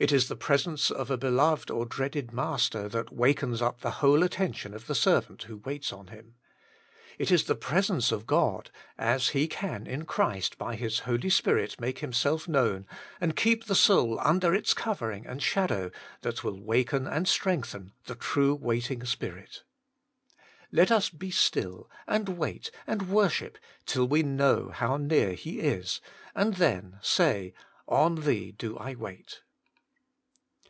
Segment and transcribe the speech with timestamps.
[0.00, 3.90] It is the presence of a beloved or a dreaded master that wakens up the
[3.98, 6.36] whole atten tion of the servant who waits on him.
[7.18, 11.80] It is the presence of Gody as He can in Christ by His Holy Spirit
[11.80, 12.84] make Himself known^
[13.20, 18.14] and keep the soul under its covering and shadow, that will waken and strengthen the
[18.14, 19.64] true waiting spirit.
[20.70, 26.00] Let us be still and wait and worship till we know how near He is,
[26.36, 29.40] and then say, * On Thee do I wait.'